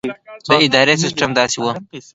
د 0.49 0.51
ادارې 0.65 0.95
سسټم 1.03 1.29
داسې 1.39 1.57
وو. 1.61 1.71